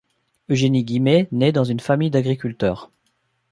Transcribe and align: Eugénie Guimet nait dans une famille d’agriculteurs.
Eugénie 0.49 0.83
Guimet 0.83 1.27
nait 1.31 1.51
dans 1.51 1.63
une 1.63 1.79
famille 1.79 2.09
d’agriculteurs. 2.09 2.89